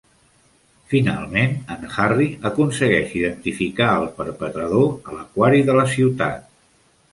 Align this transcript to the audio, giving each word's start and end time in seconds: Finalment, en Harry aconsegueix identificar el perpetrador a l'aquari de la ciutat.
Finalment, 0.93 1.53
en 1.75 1.83
Harry 2.05 2.25
aconsegueix 2.51 3.13
identificar 3.21 3.91
el 4.01 4.09
perpetrador 4.17 4.91
a 5.13 5.17
l'aquari 5.21 5.65
de 5.71 5.79
la 5.81 5.87
ciutat. 5.97 6.53